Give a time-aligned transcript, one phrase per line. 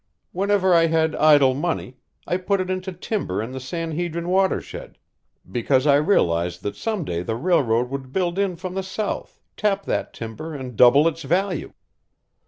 [0.31, 4.97] Whenever I had idle money, I put it into timber in the San Hedrin watershed,
[5.51, 9.85] because I realized that some day the railroad would build in from the south, tap
[9.85, 11.73] that timber, and double its value.